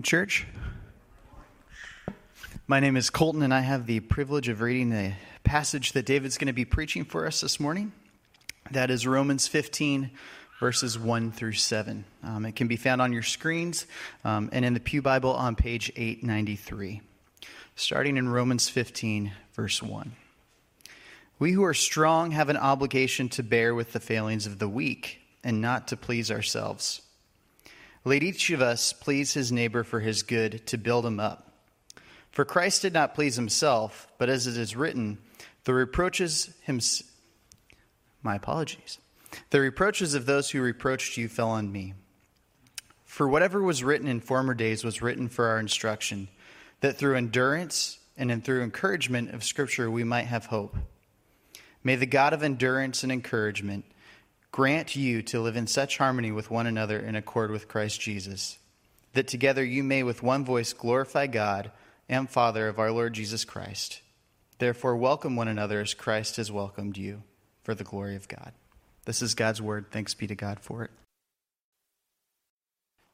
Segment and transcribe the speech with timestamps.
[0.00, 0.46] Church.
[2.66, 5.12] My name is Colton, and I have the privilege of reading the
[5.44, 7.92] passage that David's going to be preaching for us this morning.
[8.70, 10.10] That is Romans 15,
[10.58, 12.06] verses 1 through 7.
[12.22, 13.86] Um, it can be found on your screens
[14.24, 17.02] um, and in the Pew Bible on page 893.
[17.76, 20.12] Starting in Romans 15, verse 1.
[21.38, 25.20] We who are strong have an obligation to bear with the failings of the weak
[25.44, 27.02] and not to please ourselves.
[28.04, 31.52] Let each of us please his neighbor for his good to build him up.
[32.32, 35.18] For Christ did not please himself, but as it is written,
[35.64, 36.80] the reproaches him
[38.22, 38.98] my apologies.
[39.50, 41.94] The reproaches of those who reproached you fell on me.
[43.04, 46.28] For whatever was written in former days was written for our instruction,
[46.80, 50.76] that through endurance and through encouragement of Scripture we might have hope.
[51.84, 53.84] May the God of endurance and encouragement
[54.52, 58.58] grant you to live in such harmony with one another in accord with Christ Jesus,
[59.14, 61.72] that together you may with one voice glorify God
[62.06, 64.02] and Father of our Lord Jesus Christ.
[64.58, 67.22] Therefore, welcome one another as Christ has welcomed you
[67.64, 68.52] for the glory of God.
[69.06, 69.86] This is God's word.
[69.90, 70.90] Thanks be to God for it.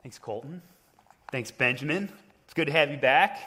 [0.03, 0.61] Thanks, Colton.
[1.31, 2.09] Thanks, Benjamin.
[2.45, 3.39] It's good to have you back.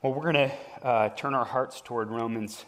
[0.00, 2.64] Well, we're going to uh, turn our hearts toward Romans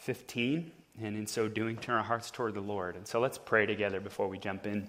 [0.00, 0.70] 15
[1.02, 2.96] and in so doing, turn our hearts toward the Lord.
[2.96, 4.88] And so let's pray together before we jump in.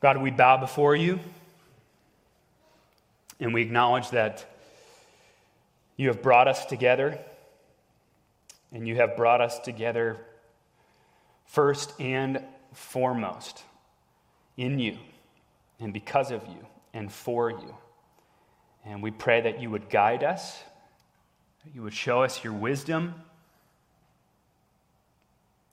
[0.00, 1.20] God, we bow before you,
[3.40, 4.44] and we acknowledge that
[5.96, 7.18] you have brought us together,
[8.72, 10.18] and you have brought us together
[11.46, 13.62] first and foremost
[14.56, 14.98] in you,
[15.78, 17.74] and because of you, and for you.
[18.84, 20.58] And we pray that you would guide us,
[21.64, 23.14] that you would show us your wisdom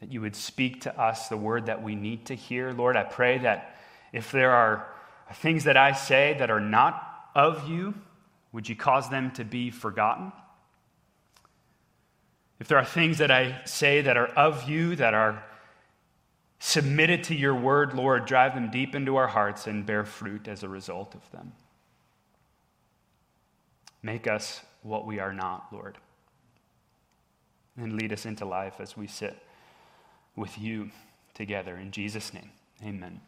[0.01, 2.73] that you would speak to us the word that we need to hear.
[2.73, 3.77] Lord, I pray that
[4.11, 4.87] if there are
[5.35, 7.93] things that I say that are not of you,
[8.51, 10.33] would you cause them to be forgotten?
[12.59, 15.43] If there are things that I say that are of you, that are
[16.59, 20.63] submitted to your word, Lord, drive them deep into our hearts and bear fruit as
[20.63, 21.53] a result of them.
[24.03, 25.99] Make us what we are not, Lord,
[27.77, 29.37] and lead us into life as we sit
[30.35, 30.91] with you
[31.33, 31.75] together.
[31.75, 32.49] In Jesus' name,
[32.83, 33.21] amen.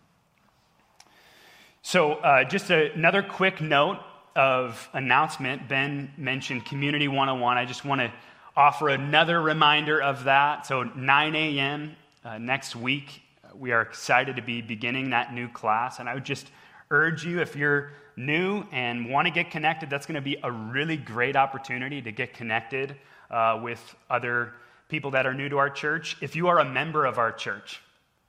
[1.81, 3.99] So, uh, just a, another quick note
[4.35, 5.67] of announcement.
[5.67, 7.57] Ben mentioned Community 101.
[7.57, 8.11] I just want to
[8.55, 10.65] offer another reminder of that.
[10.65, 11.95] So, 9 a.m.
[12.23, 13.21] Uh, next week,
[13.53, 15.99] we are excited to be beginning that new class.
[15.99, 16.47] And I would just
[16.89, 20.51] urge you, if you're new and want to get connected, that's going to be a
[20.51, 22.95] really great opportunity to get connected
[23.29, 24.53] uh, with other
[24.93, 27.81] people that are new to our church, if you are a member of our church,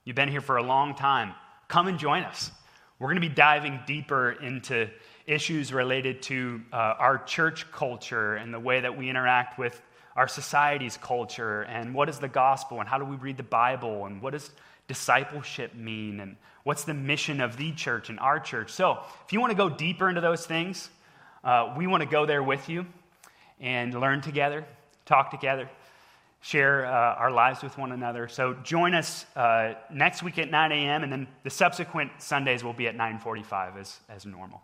[0.03, 1.31] you've been here for a long time,
[1.67, 2.49] come and join us.
[2.97, 4.89] We're going to be diving deeper into
[5.27, 9.79] issues related to uh, our church culture and the way that we interact with
[10.15, 14.07] our society's culture and what is the gospel and how do we read the Bible
[14.07, 14.49] and what does
[14.87, 18.71] discipleship mean and what's the mission of the church and our church.
[18.71, 20.89] So, if you want to go deeper into those things,
[21.43, 22.87] uh, we want to go there with you
[23.59, 24.65] and learn together,
[25.05, 25.69] talk together
[26.45, 28.27] share uh, our lives with one another.
[28.27, 32.73] So join us uh, next week at 9 a.m., and then the subsequent Sundays will
[32.73, 34.61] be at 9:45 as, as normal.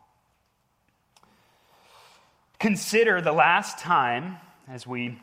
[2.59, 4.38] Consider the last time,
[4.70, 5.20] as we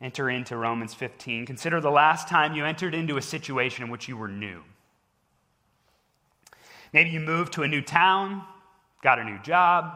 [0.00, 4.08] enter into Romans 15, consider the last time you entered into a situation in which
[4.08, 4.62] you were new.
[6.94, 8.42] Maybe you moved to a new town,
[9.02, 9.92] got a new job,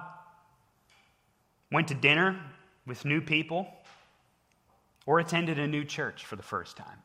[1.73, 2.39] went to dinner
[2.87, 3.67] with new people
[5.06, 6.99] or attended a new church for the first time.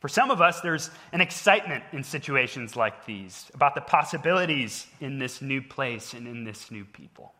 [0.00, 5.18] For some of us, there's an excitement in situations like these about the possibilities in
[5.18, 7.34] this new place and in this new people.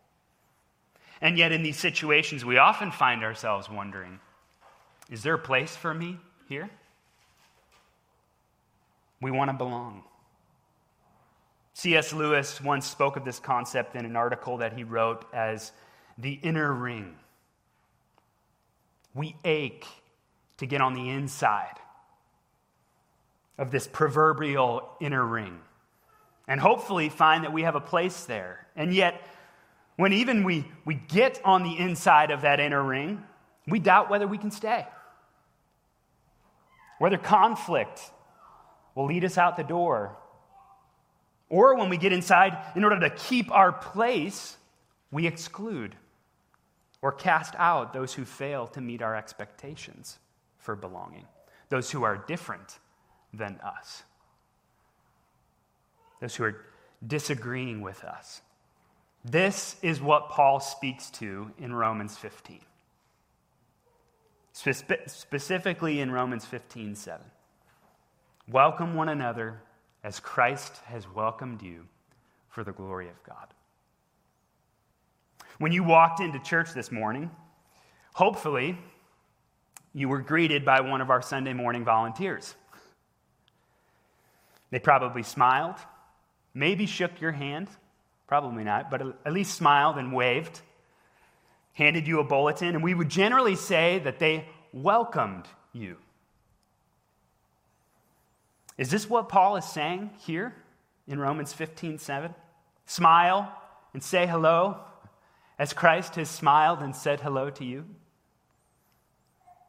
[1.21, 4.21] And yet, in these situations, we often find ourselves wondering
[5.11, 6.69] is there a place for me here?
[9.21, 10.03] We want to belong.
[11.75, 12.13] C.S.
[12.13, 15.73] Lewis once spoke of this concept in an article that he wrote as
[16.19, 17.15] the inner ring.
[19.15, 19.87] We ache
[20.59, 21.79] to get on the inside
[23.57, 25.59] of this proverbial inner ring
[26.47, 28.67] and hopefully find that we have a place there.
[28.77, 29.21] And yet,
[29.97, 33.23] when even we, we get on the inside of that inner ring,
[33.67, 34.87] we doubt whether we can stay.
[36.99, 38.01] Whether conflict
[38.95, 40.17] will lead us out the door.
[41.49, 44.57] Or when we get inside, in order to keep our place,
[45.11, 45.95] we exclude
[47.03, 50.19] or cast out those who fail to meet our expectations
[50.59, 51.27] for belonging,
[51.69, 52.79] those who are different
[53.33, 54.03] than us,
[56.21, 56.65] those who are
[57.07, 58.41] disagreeing with us.
[59.25, 62.61] This is what Paul speaks to in Romans 15.
[64.53, 67.25] Spe- specifically in Romans 15 7.
[68.51, 69.61] Welcome one another
[70.03, 71.87] as Christ has welcomed you
[72.49, 73.55] for the glory of God.
[75.59, 77.31] When you walked into church this morning,
[78.15, 78.79] hopefully
[79.93, 82.55] you were greeted by one of our Sunday morning volunteers.
[84.71, 85.75] They probably smiled,
[86.55, 87.69] maybe shook your hand,
[88.29, 90.61] probably not, but at least smiled and waved,
[91.73, 95.97] handed you a bulletin, and we would generally say that they welcomed you.
[98.77, 100.55] Is this what Paul is saying here
[101.09, 102.33] in Romans 15 7?
[102.87, 103.53] Smile
[103.93, 104.79] and say hello
[105.59, 107.85] as Christ has smiled and said hello to you?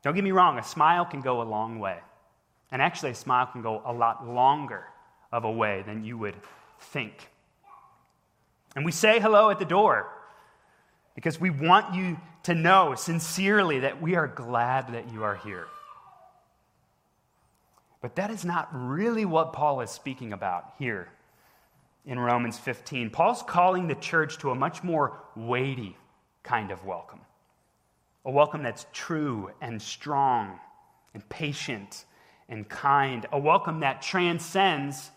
[0.03, 1.97] Don't get me wrong, a smile can go a long way.
[2.71, 4.85] And actually, a smile can go a lot longer
[5.31, 6.35] of a way than you would
[6.79, 7.29] think.
[8.75, 10.07] And we say hello at the door
[11.15, 15.67] because we want you to know sincerely that we are glad that you are here.
[18.01, 21.09] But that is not really what Paul is speaking about here
[22.09, 23.11] in Romans 15.
[23.11, 25.95] Paul's calling the church to a much more weighty
[26.43, 27.21] kind of welcome
[28.25, 30.59] a welcome that's true and strong
[31.13, 32.05] and patient
[32.49, 35.09] and kind, a welcome that transcends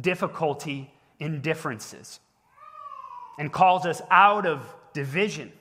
[0.00, 2.18] difficulty in differences
[3.38, 5.52] and calls us out of division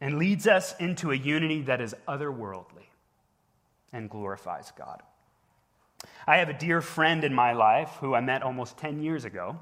[0.00, 2.88] and leads us into a unity that is otherworldly
[3.92, 5.02] and glorifies God.
[6.26, 9.58] I have a dear friend in my life who I met almost 10 years ago.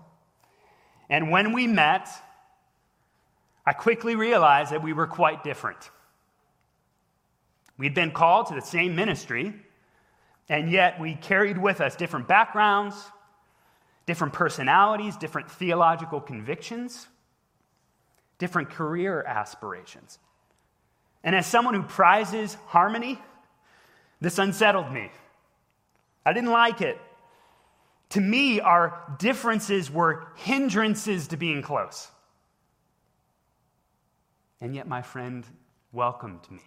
[1.09, 2.09] And when we met,
[3.65, 5.91] I quickly realized that we were quite different.
[7.79, 9.55] We'd been called to the same ministry,
[10.49, 12.97] and yet we carried with us different backgrounds,
[14.06, 17.06] different personalities, different theological convictions,
[18.38, 20.19] different career aspirations.
[21.23, 23.21] And as someone who prizes harmony,
[24.21, 25.11] this unsettled me.
[26.26, 26.99] I didn't like it.
[28.11, 32.08] To me, our differences were hindrances to being close.
[34.61, 35.46] And yet, my friend
[35.93, 36.62] welcomed me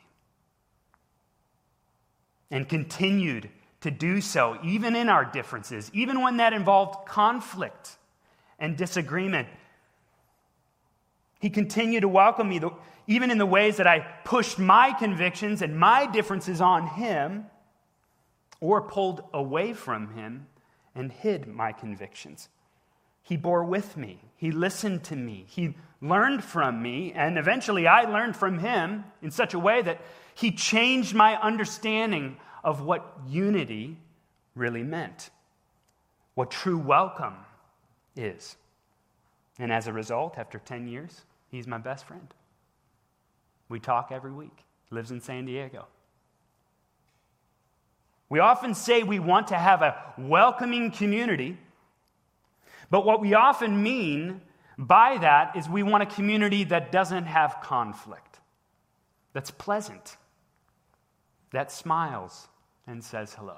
[2.49, 3.49] and continued
[3.81, 7.97] to do so, even in our differences, even when that involved conflict
[8.59, 9.47] and disagreement.
[11.39, 12.61] He continued to welcome me,
[13.07, 17.45] even in the ways that I pushed my convictions and my differences on him
[18.61, 20.47] or pulled away from him
[20.95, 22.49] and hid my convictions.
[23.21, 28.03] He bore with me, he listened to me, he learned from me, and eventually I
[28.03, 30.01] learned from him in such a way that
[30.33, 33.97] he changed my understanding of what unity
[34.55, 35.29] really meant,
[36.33, 37.35] what true welcome
[38.15, 38.57] is.
[39.59, 42.33] And as a result, after 10 years, he's my best friend.
[43.67, 44.63] We talk every week.
[44.89, 45.85] Lives in San Diego.
[48.29, 51.57] We often say we want to have a welcoming community,
[52.91, 54.41] but what we often mean
[54.77, 58.39] by that is we want a community that doesn't have conflict,
[59.33, 60.15] that's pleasant,
[61.51, 62.47] that smiles
[62.87, 63.57] and says hello.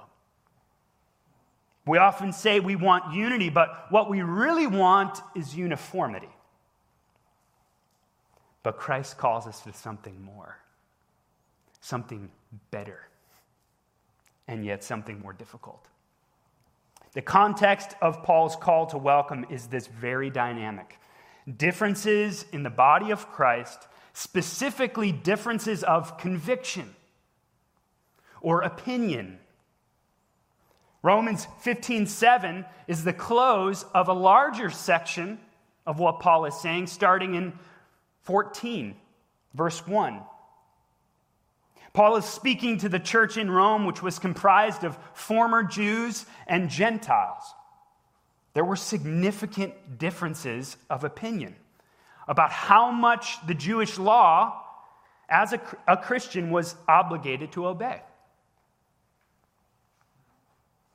[1.85, 6.29] We often say we want unity, but what we really want is uniformity.
[8.63, 10.59] But Christ calls us to something more,
[11.81, 12.29] something
[12.69, 13.07] better,
[14.47, 15.87] and yet something more difficult.
[17.13, 20.97] The context of Paul's call to welcome is this very dynamic.
[21.57, 26.95] Differences in the body of Christ, specifically differences of conviction
[28.41, 29.39] or opinion.
[31.03, 35.39] Romans 15:7 is the close of a larger section
[35.85, 37.57] of what Paul is saying starting in
[38.21, 38.95] 14
[39.53, 40.21] verse 1.
[41.93, 46.69] Paul is speaking to the church in Rome which was comprised of former Jews and
[46.69, 47.43] Gentiles.
[48.53, 51.55] There were significant differences of opinion
[52.27, 54.63] about how much the Jewish law
[55.29, 58.01] as a, a Christian was obligated to obey.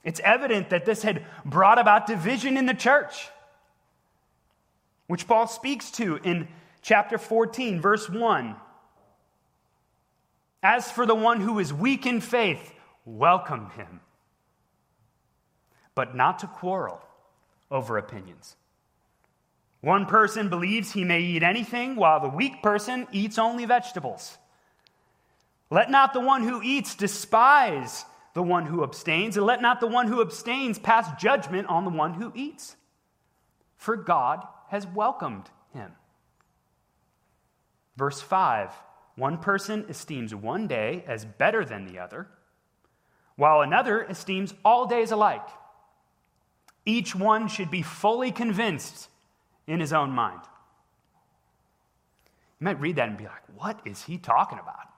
[0.05, 3.29] It's evident that this had brought about division in the church,
[5.09, 6.47] which Paul speaks to in
[6.81, 8.55] chapter 14, verse 1.
[10.69, 12.73] As for the one who is weak in faith,
[13.05, 14.01] welcome him,
[15.95, 17.01] but not to quarrel
[17.71, 18.57] over opinions.
[19.81, 24.39] One person believes he may eat anything, while the weak person eats only vegetables.
[25.71, 28.05] Let not the one who eats despise
[28.35, 31.91] the one who abstains, and let not the one who abstains pass judgment on the
[31.91, 32.75] one who eats.
[33.77, 35.93] for God has welcomed him.
[37.97, 38.73] Verse 5
[39.17, 42.29] One person esteems one day as better than the other,
[43.35, 45.47] while another esteems all days alike.
[46.85, 49.09] Each one should be fully convinced
[49.67, 50.41] in his own mind.
[52.61, 54.89] You might read that and be like, what is he talking about?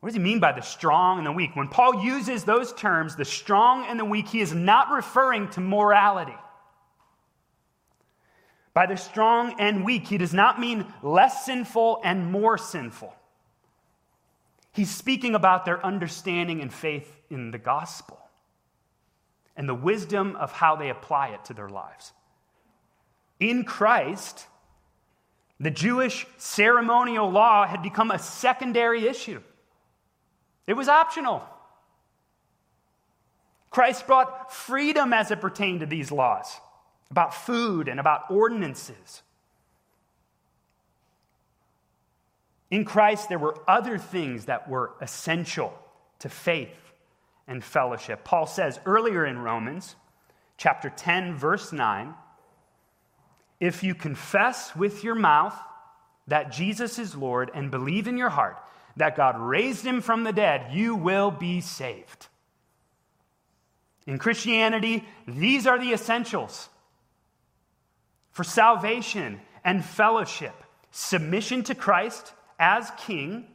[0.00, 1.56] What does he mean by the strong and the weak?
[1.56, 5.60] When Paul uses those terms, the strong and the weak, he is not referring to
[5.60, 6.36] morality.
[8.74, 13.14] By the strong and weak, he does not mean less sinful and more sinful.
[14.72, 18.18] He's speaking about their understanding and faith in the gospel
[19.56, 22.12] and the wisdom of how they apply it to their lives.
[23.38, 24.48] In Christ,
[25.60, 29.40] the Jewish ceremonial law had become a secondary issue,
[30.66, 31.44] it was optional.
[33.70, 36.60] Christ brought freedom as it pertained to these laws
[37.10, 39.22] about food and about ordinances.
[42.70, 45.72] In Christ, there were other things that were essential
[46.20, 46.76] to faith
[47.46, 48.24] and fellowship.
[48.24, 49.94] Paul says earlier in Romans,
[50.56, 52.14] chapter 10, verse 9,
[53.60, 55.56] if you confess with your mouth
[56.26, 58.58] that Jesus is Lord and believe in your heart
[58.96, 62.28] that God raised him from the dead, you will be saved.
[64.06, 66.68] In Christianity, these are the essentials
[68.34, 70.54] for salvation and fellowship
[70.90, 73.46] submission to Christ as King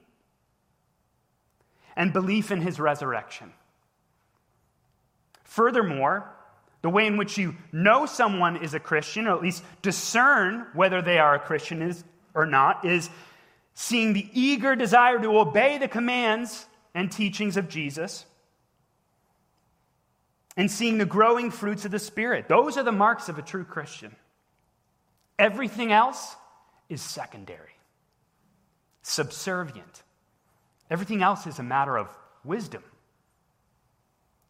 [1.95, 3.53] and belief in his resurrection.
[5.43, 6.29] Furthermore,
[6.81, 11.01] the way in which you know someone is a Christian, or at least discern whether
[11.01, 13.09] they are a Christian is, or not, is
[13.73, 18.25] seeing the eager desire to obey the commands and teachings of Jesus,
[20.55, 22.47] and seeing the growing fruits of the Spirit.
[22.47, 24.15] Those are the marks of a true Christian.
[25.39, 26.35] Everything else
[26.89, 27.77] is secondary,
[29.01, 30.03] subservient.
[30.91, 32.09] Everything else is a matter of
[32.43, 32.83] wisdom.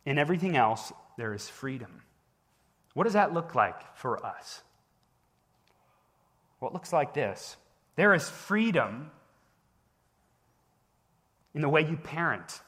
[0.06, 2.02] In everything else, there is freedom.
[2.96, 4.62] What does that look like for us?
[6.60, 7.56] Well, it looks like this
[7.96, 9.12] there is freedom
[11.54, 12.62] in the way you parent,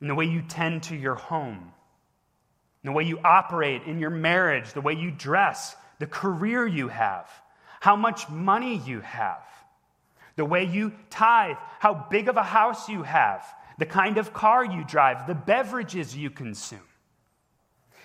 [0.00, 1.72] in the way you tend to your home,
[2.82, 6.88] in the way you operate in your marriage, the way you dress, the career you
[6.88, 7.26] have,
[7.80, 9.42] how much money you have,
[10.36, 13.42] the way you tithe, how big of a house you have,
[13.78, 16.86] the kind of car you drive, the beverages you consume,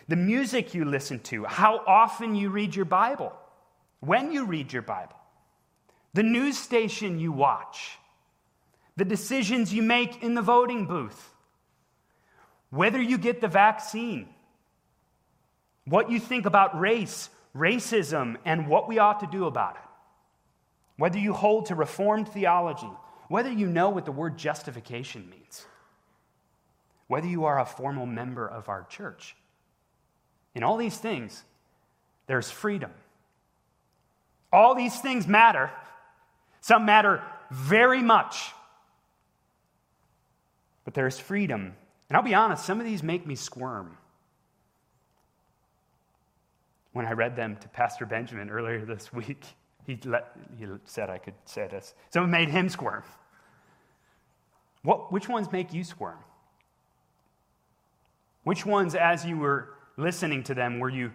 [0.07, 3.33] the music you listen to, how often you read your Bible,
[3.99, 5.19] when you read your Bible,
[6.13, 7.97] the news station you watch,
[8.95, 11.33] the decisions you make in the voting booth,
[12.69, 14.29] whether you get the vaccine,
[15.83, 17.29] what you think about race
[17.59, 19.81] racism and what we ought to do about it.
[20.97, 22.89] Whether you hold to Reformed theology,
[23.27, 25.65] whether you know what the word justification means,
[27.07, 29.35] whether you are a formal member of our church.
[30.55, 31.43] In all these things,
[32.27, 32.91] there's freedom.
[34.51, 35.69] All these things matter.
[36.61, 38.51] Some matter very much.
[40.85, 41.75] But there's freedom.
[42.09, 43.95] And I'll be honest, some of these make me squirm
[46.93, 49.43] when I read them to Pastor Benjamin earlier this week.
[49.85, 51.93] He, let, he said I could say this.
[52.09, 53.03] So it made him squirm.
[54.83, 56.19] What, which ones make you squirm?
[58.43, 61.11] Which ones, as you were listening to them, were you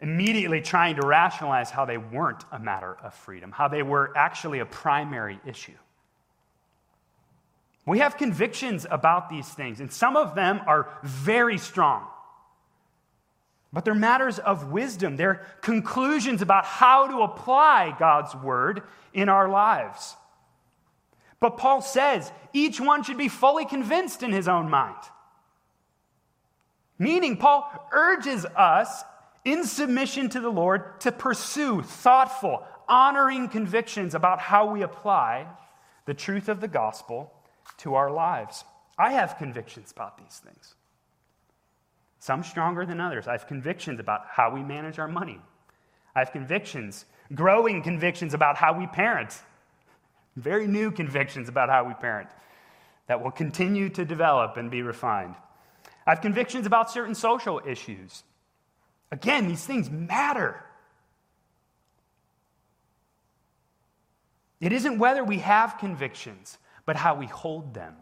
[0.00, 4.58] immediately trying to rationalize how they weren't a matter of freedom, how they were actually
[4.60, 5.72] a primary issue?
[7.86, 12.06] We have convictions about these things, and some of them are very strong.
[13.72, 15.16] But they're matters of wisdom.
[15.16, 18.82] They're conclusions about how to apply God's word
[19.12, 20.16] in our lives.
[21.40, 24.96] But Paul says each one should be fully convinced in his own mind.
[26.98, 29.04] Meaning, Paul urges us
[29.44, 35.46] in submission to the Lord to pursue thoughtful, honoring convictions about how we apply
[36.06, 37.32] the truth of the gospel
[37.78, 38.64] to our lives.
[38.98, 40.74] I have convictions about these things
[42.18, 43.26] some stronger than others.
[43.28, 45.40] I have convictions about how we manage our money.
[46.14, 49.40] I have convictions, growing convictions about how we parent,
[50.36, 52.28] very new convictions about how we parent
[53.06, 55.34] that will continue to develop and be refined.
[56.06, 58.22] I have convictions about certain social issues.
[59.10, 60.62] Again, these things matter.
[64.60, 67.94] It isn't whether we have convictions, but how we hold them.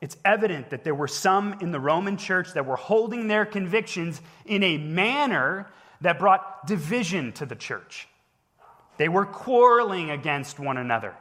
[0.00, 4.20] It's evident that there were some in the Roman church that were holding their convictions
[4.44, 5.70] in a manner
[6.00, 8.08] that brought division to the church.
[8.96, 11.14] They were quarreling against one another,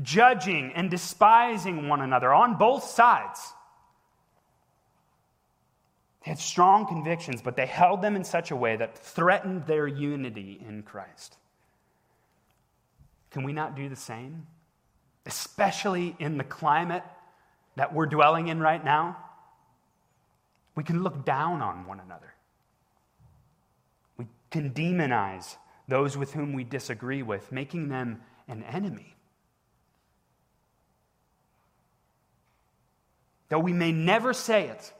[0.00, 3.52] judging and despising one another on both sides.
[6.24, 9.86] They had strong convictions, but they held them in such a way that threatened their
[9.86, 11.36] unity in Christ.
[13.30, 14.46] Can we not do the same?
[15.26, 17.02] Especially in the climate
[17.76, 19.16] that we're dwelling in right now?
[20.74, 22.34] We can look down on one another.
[24.16, 25.56] We can demonize
[25.88, 29.16] those with whom we disagree with, making them an enemy.
[33.48, 34.92] Though we may never say it,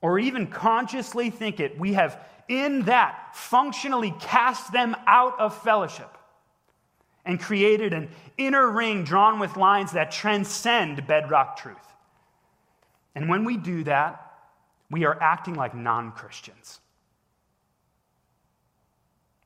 [0.00, 6.16] or even consciously think it, we have in that functionally cast them out of fellowship
[7.24, 11.89] and created an inner ring drawn with lines that transcend bedrock truth.
[13.14, 14.26] And when we do that,
[14.90, 16.80] we are acting like non Christians.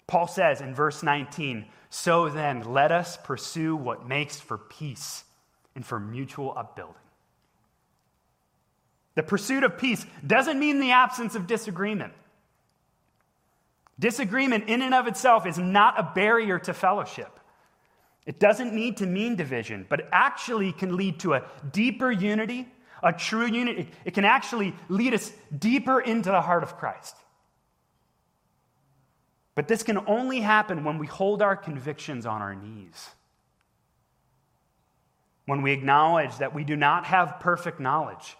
[0.06, 5.24] Paul says in verse 19, So then, let us pursue what makes for peace
[5.74, 6.94] and for mutual upbuilding.
[9.14, 12.12] The pursuit of peace doesn't mean the absence of disagreement.
[13.98, 17.38] Disagreement, in and of itself, is not a barrier to fellowship.
[18.26, 22.66] It doesn't need to mean division, but it actually can lead to a deeper unity,
[23.04, 23.88] a true unity.
[24.04, 27.14] It can actually lead us deeper into the heart of Christ.
[29.54, 33.10] But this can only happen when we hold our convictions on our knees.
[35.46, 38.36] When we acknowledge that we do not have perfect knowledge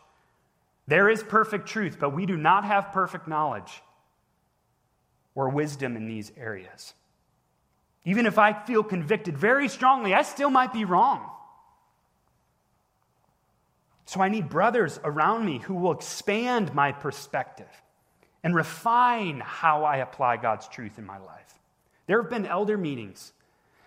[0.86, 3.82] there is perfect truth, but we do not have perfect knowledge
[5.34, 6.94] or wisdom in these areas.
[8.04, 11.30] Even if I feel convicted very strongly, I still might be wrong.
[14.06, 17.68] So I need brothers around me who will expand my perspective
[18.42, 21.58] and refine how I apply God's truth in my life.
[22.06, 23.32] There have been elder meetings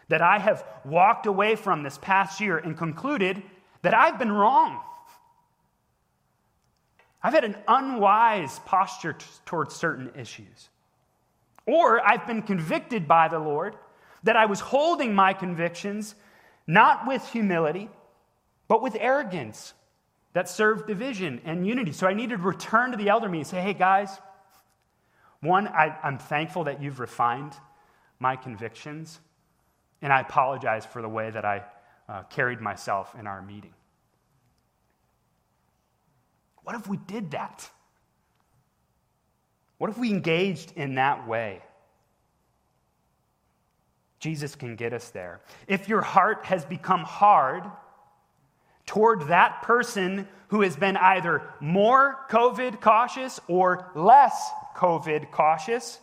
[0.10, 3.44] that I have walked away from this past year and concluded
[3.84, 4.82] that I've been wrong.
[7.22, 10.70] I've had an unwise posture t- towards certain issues.
[11.66, 13.76] Or I've been convicted by the Lord
[14.24, 16.16] that I was holding my convictions
[16.66, 17.90] not with humility,
[18.68, 19.74] but with arrogance
[20.38, 21.92] that served division and unity.
[21.92, 24.16] So I needed to return to the elder me and say, hey, guys,
[25.40, 27.54] one, I, I'm thankful that you've refined
[28.20, 29.20] my convictions,
[30.00, 31.64] and I apologize for the way that I
[32.08, 33.74] uh, carried myself in our meeting.
[36.62, 37.68] What if we did that?
[39.80, 41.64] What if we engaged in that way?
[44.20, 45.42] Jesus can get us there.
[45.68, 47.64] If your heart has become hard
[48.88, 56.00] toward that person who has been either more COVID cautious or less COVID cautious,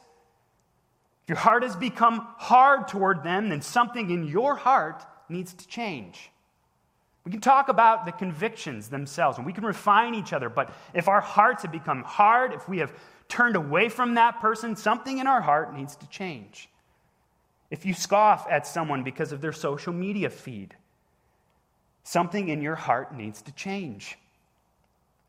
[1.24, 5.66] if your heart has become hard toward them, then something in your heart needs to
[5.66, 6.30] change.
[7.24, 11.08] We can talk about the convictions themselves and we can refine each other, but if
[11.08, 12.92] our hearts have become hard, if we have
[13.28, 16.68] turned away from that person, something in our heart needs to change.
[17.70, 20.76] If you scoff at someone because of their social media feed,
[22.04, 24.16] something in your heart needs to change.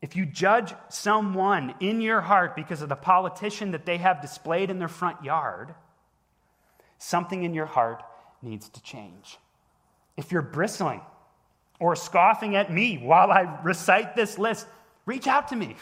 [0.00, 4.70] If you judge someone in your heart because of the politician that they have displayed
[4.70, 5.74] in their front yard,
[6.98, 8.02] something in your heart
[8.42, 9.38] needs to change.
[10.16, 11.00] If you're bristling
[11.80, 14.66] or scoffing at me while I recite this list,
[15.06, 15.76] reach out to me.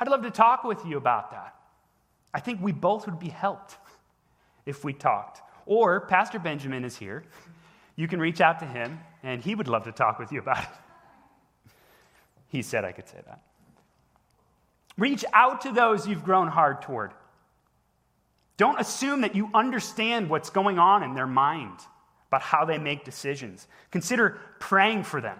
[0.00, 1.54] I'd love to talk with you about that.
[2.32, 3.76] I think we both would be helped
[4.66, 5.40] if we talked.
[5.66, 7.24] Or Pastor Benjamin is here.
[7.96, 10.62] You can reach out to him, and he would love to talk with you about
[10.62, 10.68] it.
[12.48, 13.40] He said I could say that.
[14.96, 17.12] Reach out to those you've grown hard toward.
[18.56, 21.78] Don't assume that you understand what's going on in their mind
[22.28, 23.66] about how they make decisions.
[23.90, 25.38] Consider praying for them.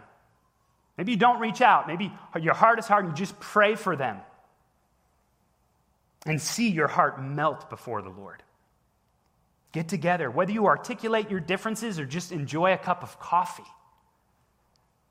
[0.98, 1.86] Maybe you don't reach out.
[1.86, 4.18] Maybe your heart is hard and you just pray for them.
[6.26, 8.42] And see your heart melt before the Lord.
[9.74, 13.64] Get together, whether you articulate your differences or just enjoy a cup of coffee.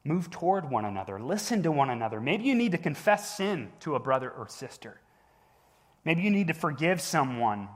[0.06, 2.21] Move toward one another, listen to one another.
[2.21, 5.02] Maybe you need to confess sin to a brother or sister.
[6.06, 7.67] Maybe you need to forgive someone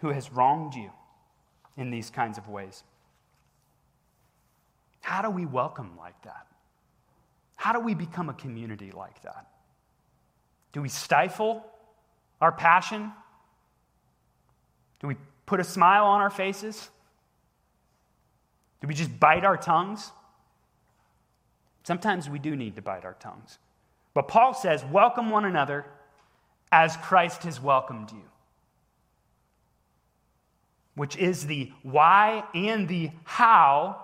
[0.00, 0.90] who has wronged you
[1.76, 2.82] in these kinds of ways.
[5.02, 6.48] How do we welcome like that?
[7.54, 9.46] How do we become a community like that?
[10.72, 11.64] Do we stifle
[12.40, 13.12] our passion?
[14.98, 15.14] Do we
[15.46, 16.90] put a smile on our faces?
[18.80, 20.12] Do we just bite our tongues?
[21.84, 23.58] Sometimes we do need to bite our tongues
[24.12, 25.84] But Paul says, welcome one another
[26.72, 28.22] as Christ has welcomed you,
[30.94, 34.02] which is the why and the how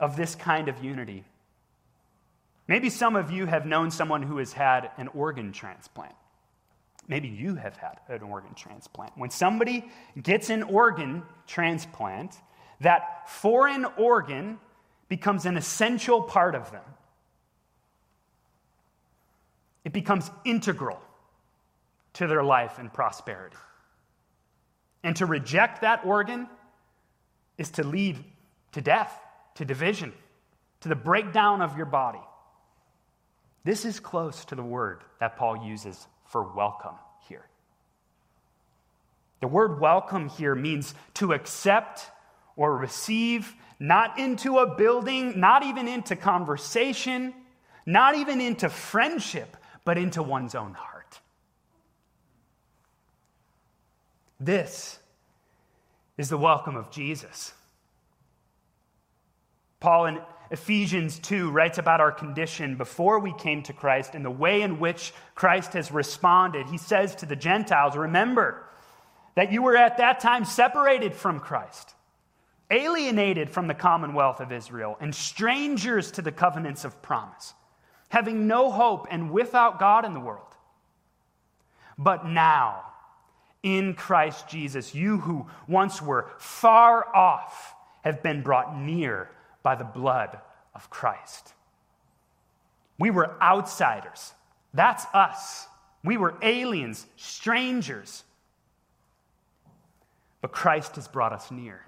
[0.00, 1.24] of this kind of unity.
[2.66, 6.14] Maybe some of you have known someone who has had an organ transplant.
[7.08, 9.12] Maybe you have had an organ transplant.
[9.16, 9.90] When somebody
[10.22, 12.36] gets an organ transplant,
[12.80, 14.58] that foreign organ
[15.08, 16.84] becomes an essential part of them.
[19.84, 21.00] It becomes integral
[22.14, 23.56] to their life and prosperity.
[25.02, 26.46] And to reject that organ
[27.56, 28.22] is to lead
[28.72, 29.18] to death,
[29.54, 30.12] to division,
[30.80, 32.20] to the breakdown of your body.
[33.64, 36.94] This is close to the word that Paul uses for welcome
[37.28, 37.46] here.
[39.40, 42.10] The word welcome here means to accept
[42.56, 47.34] or receive, not into a building, not even into conversation,
[47.86, 51.20] not even into friendship, but into one's own heart.
[54.40, 54.98] This
[56.16, 57.54] is the welcome of Jesus.
[59.80, 60.18] Paul in
[60.50, 64.80] Ephesians 2 writes about our condition before we came to Christ and the way in
[64.80, 66.66] which Christ has responded.
[66.68, 68.64] He says to the Gentiles, Remember
[69.34, 71.94] that you were at that time separated from Christ,
[72.70, 77.52] alienated from the commonwealth of Israel, and strangers to the covenants of promise,
[78.08, 80.44] having no hope and without God in the world.
[81.98, 82.84] But now,
[83.62, 89.28] in Christ Jesus, you who once were far off have been brought near
[89.68, 90.38] by the blood
[90.74, 91.52] of Christ.
[92.98, 94.32] We were outsiders.
[94.72, 95.66] That's us.
[96.02, 98.24] We were aliens, strangers.
[100.40, 101.84] But Christ has brought us near.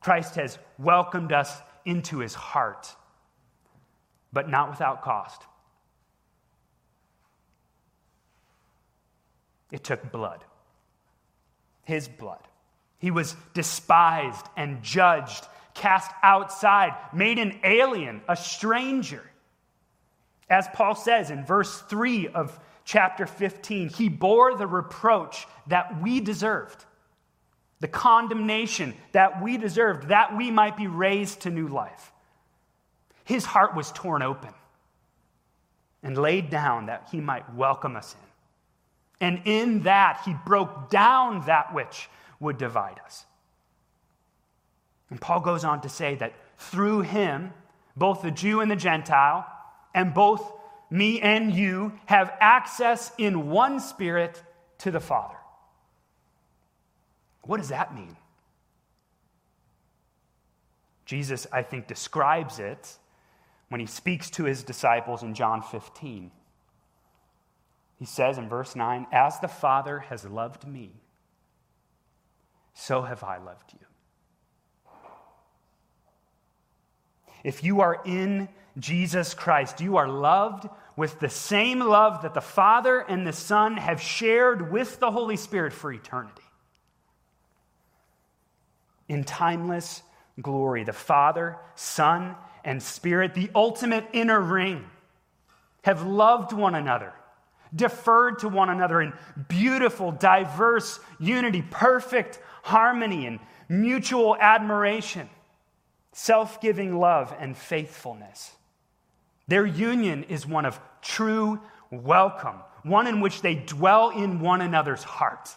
[0.00, 2.94] Christ has welcomed us into his heart,
[4.30, 5.40] but not without cost.
[9.72, 10.44] It took blood,
[11.84, 12.46] his blood.
[12.98, 15.46] He was despised and judged
[15.76, 19.22] cast outside, made an alien, a stranger.
[20.48, 26.20] As Paul says in verse 3 of chapter 15, he bore the reproach that we
[26.20, 26.84] deserved,
[27.80, 32.12] the condemnation that we deserved, that we might be raised to new life.
[33.24, 34.54] His heart was torn open
[36.02, 39.26] and laid down that he might welcome us in.
[39.28, 42.08] And in that, he broke down that which
[42.38, 43.24] would divide us.
[45.10, 47.52] And Paul goes on to say that through him,
[47.96, 49.46] both the Jew and the Gentile,
[49.94, 50.52] and both
[50.90, 54.42] me and you have access in one spirit
[54.78, 55.36] to the Father.
[57.42, 58.16] What does that mean?
[61.04, 62.98] Jesus, I think, describes it
[63.68, 66.30] when he speaks to his disciples in John 15.
[67.98, 70.90] He says in verse 9, As the Father has loved me,
[72.74, 73.85] so have I loved you.
[77.46, 82.40] If you are in Jesus Christ, you are loved with the same love that the
[82.40, 86.42] Father and the Son have shared with the Holy Spirit for eternity.
[89.08, 90.02] In timeless
[90.42, 94.84] glory, the Father, Son, and Spirit, the ultimate inner ring,
[95.82, 97.12] have loved one another,
[97.72, 99.12] deferred to one another in
[99.46, 105.30] beautiful, diverse unity, perfect harmony, and mutual admiration
[106.16, 108.50] self giving love, and faithfulness.
[109.48, 115.04] Their union is one of true welcome, one in which they dwell in one another's
[115.04, 115.50] heart.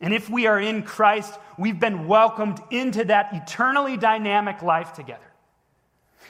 [0.00, 5.30] And if we are in Christ, we've been welcomed into that eternally dynamic life together.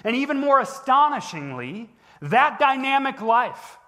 [0.02, 1.88] And even more astonishingly,
[2.22, 3.78] that dynamic life,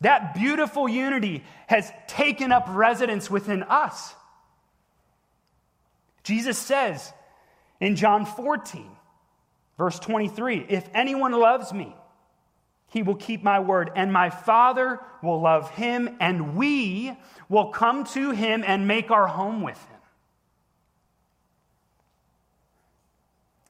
[0.00, 4.14] that beautiful unity has taken up residence within us.
[6.22, 7.12] Jesus says
[7.80, 8.88] in John 14,
[9.78, 11.94] verse 23 If anyone loves me,
[12.88, 17.16] he will keep my word, and my Father will love him, and we
[17.48, 19.92] will come to him and make our home with him.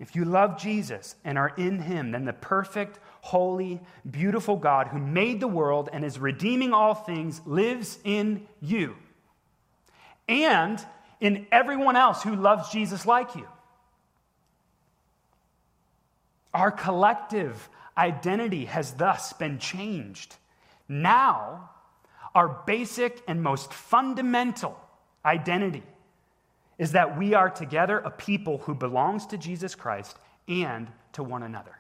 [0.02, 4.98] If you love Jesus and are in him, then the perfect, holy, beautiful God who
[4.98, 8.96] made the world and is redeeming all things lives in you.
[10.28, 10.84] And
[11.22, 13.46] in everyone else who loves Jesus like you.
[16.52, 20.35] Our collective identity has thus been changed.
[20.88, 21.70] Now,
[22.35, 24.76] our basic and most fundamental
[25.24, 25.85] identity
[26.76, 31.44] is that we are together a people who belongs to Jesus Christ and to one
[31.44, 31.78] another.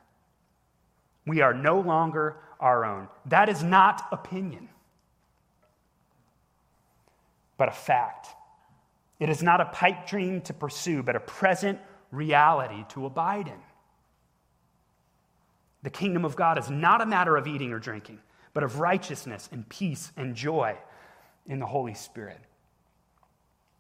[1.26, 3.08] We are no longer our own.
[3.26, 4.68] That is not opinion,
[7.58, 8.28] but a fact.
[9.22, 11.78] It is not a pipe dream to pursue, but a present
[12.10, 13.60] reality to abide in.
[15.84, 18.18] The kingdom of God is not a matter of eating or drinking,
[18.52, 20.76] but of righteousness and peace and joy
[21.46, 22.40] in the Holy Spirit.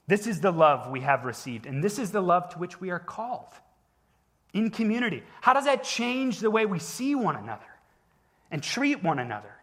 [0.06, 2.90] This is the love we have received, and this is the love to which we
[2.90, 3.52] are called
[4.52, 5.24] in community.
[5.40, 7.66] How does that change the way we see one another
[8.52, 9.56] and treat one another?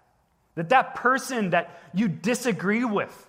[0.56, 3.28] That that person that you disagree with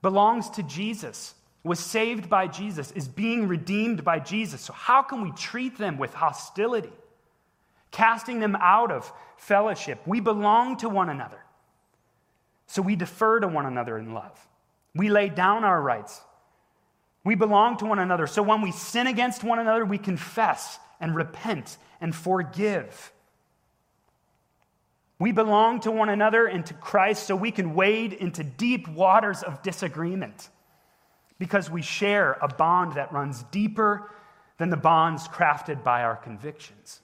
[0.00, 4.60] belongs to Jesus, was saved by Jesus, is being redeemed by Jesus.
[4.60, 6.92] So, how can we treat them with hostility?
[7.90, 10.00] Casting them out of fellowship.
[10.06, 11.42] We belong to one another.
[12.66, 14.38] So, we defer to one another in love.
[14.94, 16.20] We lay down our rights.
[17.24, 18.26] We belong to one another.
[18.26, 23.12] So, when we sin against one another, we confess and repent and forgive.
[25.18, 29.42] We belong to one another and to Christ so we can wade into deep waters
[29.42, 30.48] of disagreement
[31.38, 34.10] because we share a bond that runs deeper
[34.58, 37.00] than the bonds crafted by our convictions.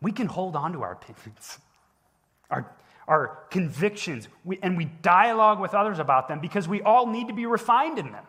[0.00, 1.58] We can hold on to our opinions,
[2.50, 2.70] our,
[3.08, 7.34] our convictions, we, and we dialogue with others about them because we all need to
[7.34, 8.24] be refined in them.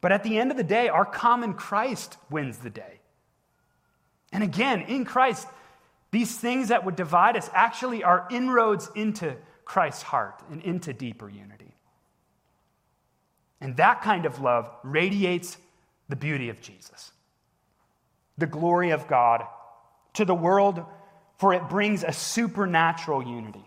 [0.00, 3.00] But at the end of the day, our common Christ wins the day.
[4.32, 5.46] And again, in Christ,
[6.10, 9.36] these things that would divide us actually are inroads into
[9.68, 11.74] Christ's heart and into deeper unity.
[13.60, 15.58] And that kind of love radiates
[16.08, 17.12] the beauty of Jesus,
[18.38, 19.44] the glory of God
[20.14, 20.84] to the world,
[21.36, 23.64] for it brings a supernatural unity.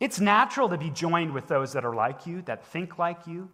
[0.00, 3.48] It's natural to be joined with those that are like you, that think like you,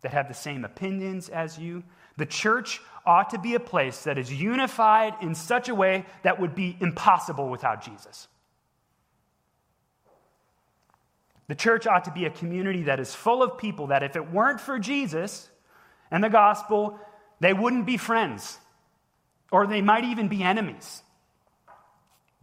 [0.00, 1.84] that have the same opinions as you.
[2.16, 6.40] The church ought to be a place that is unified in such a way that
[6.40, 8.28] would be impossible without Jesus.
[11.52, 14.32] The church ought to be a community that is full of people that, if it
[14.32, 15.50] weren't for Jesus
[16.10, 16.98] and the gospel,
[17.40, 18.56] they wouldn't be friends,
[19.50, 21.02] or they might even be enemies.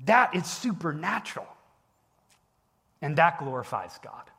[0.05, 1.47] That is supernatural,
[3.01, 4.29] and that glorifies God.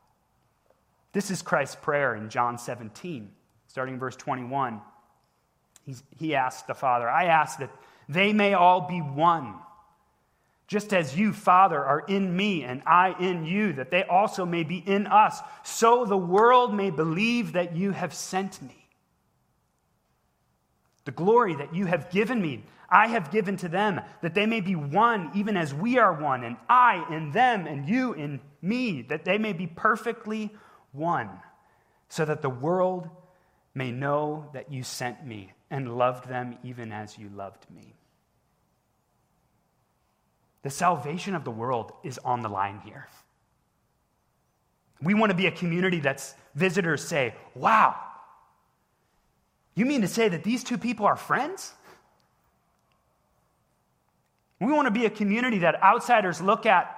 [1.15, 3.29] This is Christ's prayer in John 17,
[3.67, 4.81] starting verse 21.
[5.85, 7.73] He's, he asked the Father, I ask that
[8.09, 9.53] they may all be one.
[10.71, 14.63] Just as you, Father, are in me and I in you, that they also may
[14.63, 18.87] be in us, so the world may believe that you have sent me.
[21.07, 24.61] The glory that you have given me, I have given to them, that they may
[24.61, 29.03] be one, even as we are one, and I in them, and you in me,
[29.03, 30.55] that they may be perfectly
[30.93, 31.31] one,
[32.09, 33.09] so that the world
[33.75, 37.97] may know that you sent me and loved them even as you loved me.
[40.63, 43.09] The salvation of the world is on the line here.
[45.03, 47.97] We want to be a community that's visitors say, Wow,
[49.75, 51.73] you mean to say that these two people are friends?
[54.61, 56.95] We want to be a community that outsiders look at,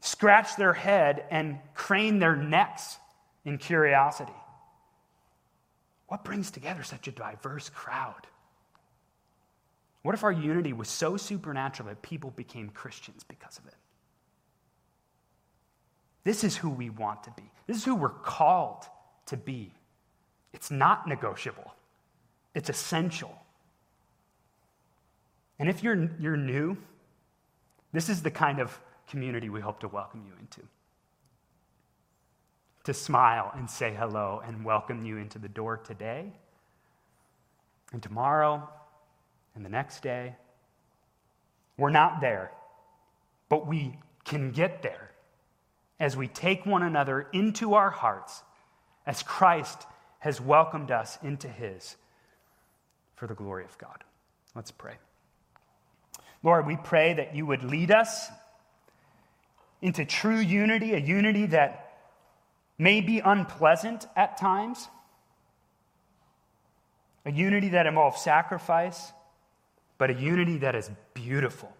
[0.00, 2.98] scratch their head, and crane their necks
[3.44, 4.32] in curiosity.
[6.06, 8.28] What brings together such a diverse crowd?
[10.06, 13.74] What if our unity was so supernatural that people became Christians because of it?
[16.22, 17.42] This is who we want to be.
[17.66, 18.84] This is who we're called
[19.26, 19.72] to be.
[20.52, 21.74] It's not negotiable,
[22.54, 23.36] it's essential.
[25.58, 26.76] And if you're, you're new,
[27.92, 30.60] this is the kind of community we hope to welcome you into
[32.84, 36.32] to smile and say hello and welcome you into the door today
[37.92, 38.68] and tomorrow
[39.56, 40.36] and the next day.
[41.76, 42.52] We're not there,
[43.48, 45.10] but we can get there
[45.98, 48.42] as we take one another into our hearts
[49.06, 49.86] as Christ
[50.18, 51.96] has welcomed us into his
[53.16, 54.04] for the glory of God.
[54.54, 54.94] Let's pray.
[56.42, 58.28] Lord, we pray that you would lead us
[59.80, 61.94] into true unity, a unity that
[62.78, 64.88] may be unpleasant at times,
[67.24, 69.12] a unity that involves sacrifice,
[69.98, 71.72] but a unity that is beautiful,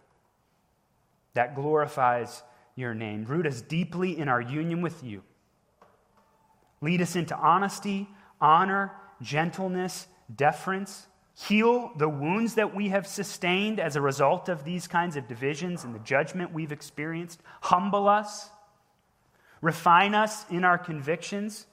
[1.34, 2.42] that glorifies
[2.74, 3.24] your name.
[3.24, 5.22] Root us deeply in our union with you.
[6.80, 8.08] Lead us into honesty,
[8.40, 11.06] honor, gentleness, deference.
[11.34, 15.84] Heal the wounds that we have sustained as a result of these kinds of divisions
[15.84, 17.40] and the judgment we've experienced.
[17.62, 18.50] Humble us
[19.62, 21.66] refine us in our convictions,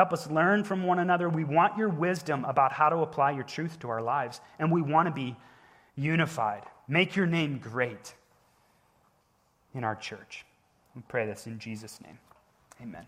[0.00, 1.28] Help us learn from one another.
[1.28, 4.80] We want your wisdom about how to apply your truth to our lives, and we
[4.80, 5.36] want to be
[6.00, 6.62] unified.
[6.88, 8.14] Make your name great
[9.74, 10.44] in our church.
[10.96, 12.18] We pray this in Jesus' name.
[12.82, 13.06] Amen.